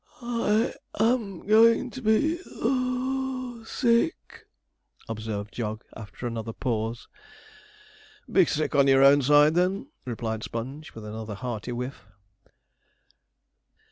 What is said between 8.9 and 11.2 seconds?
own side, then,' replied Sponge, with